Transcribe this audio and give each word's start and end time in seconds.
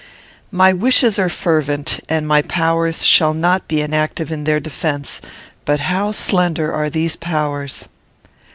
My 0.49 0.73
wishes 0.73 1.19
are 1.19 1.29
fervent, 1.29 1.99
and 2.09 2.27
my 2.27 2.41
powers 2.41 3.03
shall 3.05 3.35
not 3.35 3.67
be 3.67 3.81
inactive 3.81 4.31
in 4.31 4.45
their 4.45 4.59
defence; 4.59 5.21
but 5.63 5.81
how 5.81 6.11
slender 6.11 6.73
are 6.73 6.89
these 6.89 7.15
powers! 7.15 7.85